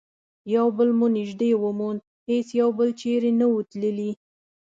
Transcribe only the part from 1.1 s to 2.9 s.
نژدې وموند، هیڅ یو بل